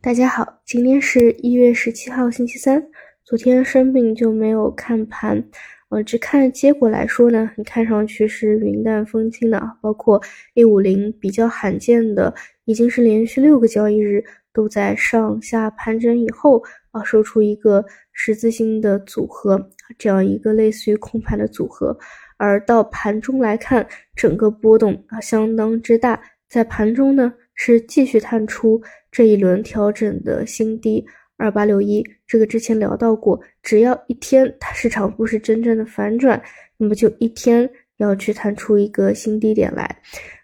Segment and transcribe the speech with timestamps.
[0.00, 2.80] 大家好，今天是一月十七号，星期三。
[3.24, 5.44] 昨天生病就没有看盘，
[5.88, 9.76] 呃，只看结果来说呢，你看上去是云淡风轻的啊。
[9.82, 10.22] 包括
[10.54, 12.32] A 五零比较罕见的，
[12.64, 16.62] 已经是连续六个交易日都在上下盘整以后
[16.92, 19.60] 啊，收出一个十字星的组合，
[19.98, 21.98] 这样一个类似于空盘的组合。
[22.36, 23.84] 而到盘中来看，
[24.14, 28.80] 整个波动啊相当之大，在盘中呢是继续探出
[29.10, 31.06] 这一轮调整的新低。
[31.40, 36.42] 二八六一，这个之前聊到过，只要一天它市场不是真正的反转，
[36.76, 40.02] 那么就一天要去探出一个新低点来。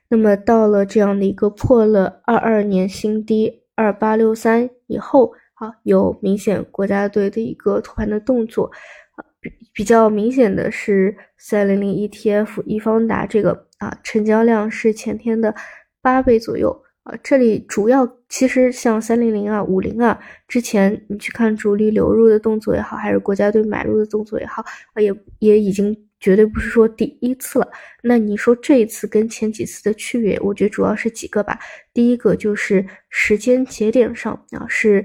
[0.08, 8.70] 那么到了这样的一个破了二二年新低二八六三以后，啊，有明显国家队的一个托盘的动作，
[9.16, 15.52] 啊，比比较明显的是三零零 ETF 易方达这个啊，成交量是前天的
[16.00, 16.83] 八倍左右。
[17.04, 20.18] 啊，这里主要其实像三零零啊、五零啊，
[20.48, 24.62] 之前你去看主力流入的动作也好，还是国家队买入的动作也好，
[24.94, 27.68] 啊，也也已经绝对不是说第一次了。
[28.02, 31.58] 那你说这一次跟前几次的区别，我觉得主要是几个吧。
[31.92, 35.04] 第一个就是时间节点上啊，是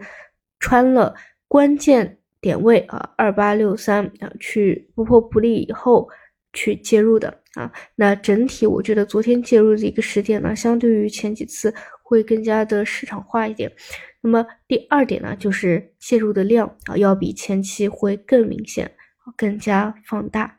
[0.60, 1.14] 穿了
[1.50, 6.08] 关键点位啊，二八六三啊，去不破不立以后
[6.54, 7.38] 去介入的。
[7.56, 11.74] 啊，那整体我觉得昨天介入的一个时点呢，相对于前几次
[12.10, 13.72] 会更加的市场化一点。
[14.20, 18.92] 那么第二点呢，就是介入的量啊，要比前期会更明显，
[19.38, 20.56] 更加放大。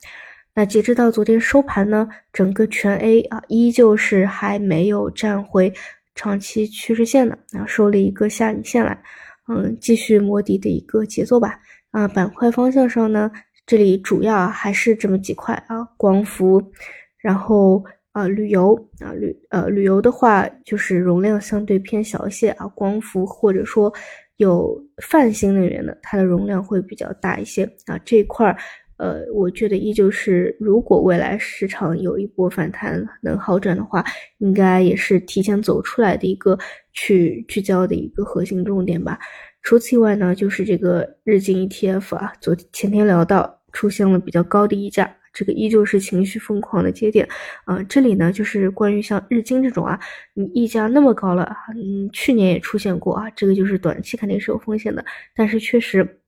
[0.54, 5.72] 那截止到昨天收盘呢，整个全 A 啊，依旧是还没有站回
[6.14, 9.02] 长期趋势线的，啊，收了一个下影线来，
[9.48, 11.58] 嗯，继续摸底的一个节奏吧。
[11.90, 13.28] 啊，板块方向上呢？
[13.66, 16.72] 这里主要还是这么几块啊，光伏，
[17.18, 23.92] 然后啊旅游啊旅呃旅游的话就是容量相对偏小一些啊，光伏或者说
[24.36, 27.98] 有泛新能源的，它的容量会比较大一些啊。
[28.04, 28.56] 这块儿
[28.96, 34.04] 呃，我觉得依旧是，如果未来市场有一波反弹能好转的话，
[34.38, 36.58] 应该也是提前走出来的一个
[36.92, 39.18] 去聚焦的一个核心重点吧。
[39.62, 43.58] 除此以外呢，就是这个日经 ETF 啊，昨前天聊到。
[43.72, 47.28] 出现了比较高的溢价，这个依旧是情绪疯狂的节点
[47.64, 47.82] 啊。
[47.84, 49.98] 这里呢，就是关于像日经这种啊，
[50.34, 55.04] 你溢价那么高了，嗯，去年也出现过啊，这个就是短期肯定是有风险的。
[55.34, 56.20] 但是确实，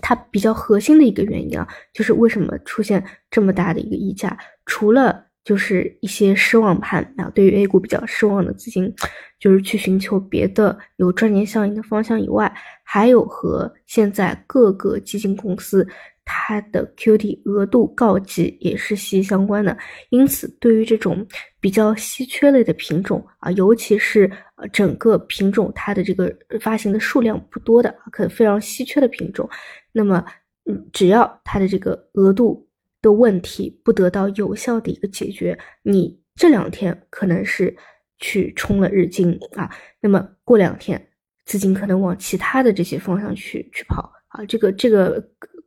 [0.00, 4.36] 它比较核心的一个原因啊，就是为什么出现这么大的一个溢价，
[4.66, 8.94] 除了就是一些失望盘啊，对于 A 股比较失望的资金，
[9.40, 12.52] 就是去寻求别的有赚钱效应的方向以外，
[12.84, 15.86] 还有和现在各个基金公司。
[16.24, 19.76] 它的 QT 额度告急也是息息相关的，
[20.10, 21.26] 因此对于这种
[21.60, 29.48] 比较稀缺类的品种啊，尤其是呃整个品种它的这个发行的数量不多的，可非常稀缺的品种，
[29.90, 30.24] 那么
[30.66, 32.68] 嗯，只要它的这个额度
[33.00, 37.76] 的问题不得到有效的一个解决，你这两天可能是
[38.20, 39.68] 去冲了日经啊，
[40.00, 41.08] 那么过两天
[41.44, 45.22] 资金可能往其他的这些方向去去跑啊，这个这个。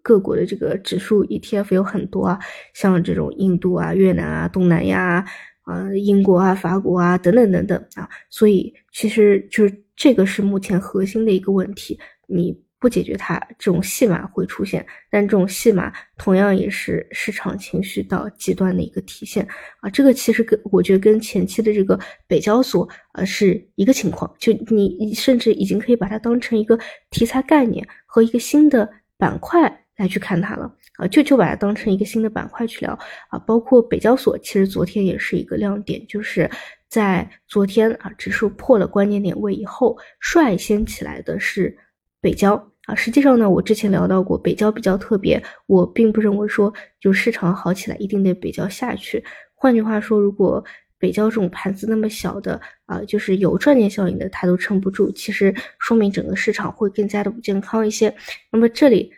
[0.05, 2.39] 各国的这个指数 ETF 有很多啊，
[2.75, 5.25] 像这种印度啊、越南啊、东南亚
[5.63, 19.47] 啊、英国啊、法国啊等等等等啊，所以其实就是这个是目前核心的一个问题，你不解决它，这种戏码会出现，但这种戏码同样也是市场情绪到极端的一个体现
[19.79, 26.77] 啊，这个其实跟我觉得跟前期的这个北交所呃是一个情况，就你甚至已经可以把它当成一个
[27.09, 28.87] 题材概念和一个新的
[29.17, 29.81] 板块。
[29.97, 32.97] 来去看它了啊，就就把它当成一个新的板块去聊
[33.29, 33.39] 啊。
[33.39, 36.49] 包括北交所，其实昨天也是一个亮点，就是
[36.89, 41.77] 在昨天啊，指数破了关键点位以后，率先起来的是
[42.19, 42.95] 北交啊。
[42.95, 49.23] 实际上呢，我之前聊到过，北交比较特别，我并不认为说就市场好起来一定得北交下去。
[49.53, 50.63] 换句话说，如果
[50.99, 58.13] 北交这种盘子那么小的啊，就是有赚钱效应的，它都撑不住，其实说明整个市场会更加的不健康一些。
[58.51, 59.11] 那么这里。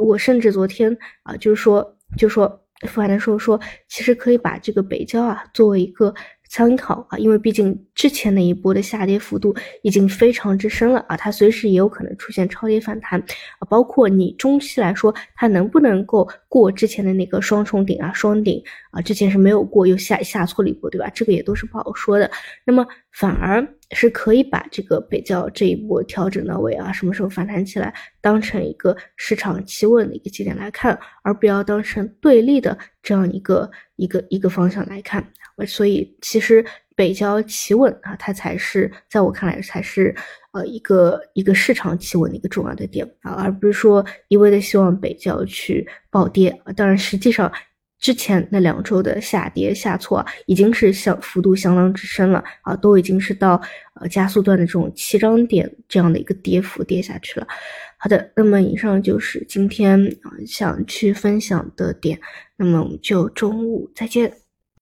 [0.00, 2.48] 我甚至昨天啊，就是说，就说
[2.88, 6.14] 复盘的时候说，其实可以把这个北交啊作为一个。
[6.48, 9.52] 参考啊，因为毕竟之前那一波的下跌幅度
[9.82, 13.66] 已经非常之深了啊，它随时也有可能出现超跌反弹啊。
[13.68, 19.02] 包括你中期来说，它能不能够过之前的那个双重顶啊、双顶啊？
[19.02, 21.10] 之前是没有过，又下下错了一波，对吧？
[21.12, 22.30] 这个也都是不好说的。
[22.64, 35.26] 那么反而是可以把这个北交这一波调整到位啊，什么时候反弹起来，当成一个市场企稳的一个节点来看，而不要当成对立的这样一个一个一个方向来看。
[35.66, 40.14] 所以其实北交企稳啊，它才是在我看来才是
[40.52, 46.72] 呃一个一个市场企稳的一个重要的点啊，而不是说一味的希望北交去暴跌啊。
[46.72, 47.50] 当然，实际上
[47.98, 53.60] 之前那两周的下跌下挫，已经是相幅度相当之深了啊，都已经是到
[53.94, 57.46] 呃加速段的这种七张点这样的一个跌幅跌下去了。
[57.98, 59.98] 好的，那么以上就是今天
[60.46, 62.20] 想去分享的点，
[62.56, 64.45] 那么我们就中午再见。